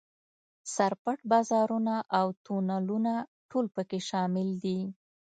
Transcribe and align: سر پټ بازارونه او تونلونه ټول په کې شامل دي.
سر 0.73 0.91
پټ 1.03 1.19
بازارونه 1.31 1.95
او 2.19 2.27
تونلونه 2.45 3.13
ټول 3.49 3.65
په 3.75 3.81
کې 3.89 3.99
شامل 4.09 4.47
دي. 4.63 4.79